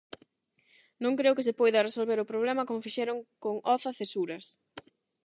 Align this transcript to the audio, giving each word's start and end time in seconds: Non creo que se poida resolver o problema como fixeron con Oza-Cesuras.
Non 1.03 1.13
creo 1.19 1.35
que 1.37 1.45
se 1.47 1.57
poida 1.59 1.85
resolver 1.87 2.19
o 2.19 2.29
problema 2.31 2.67
como 2.67 2.85
fixeron 2.87 3.17
con 3.43 3.55
Oza-Cesuras. 3.75 4.45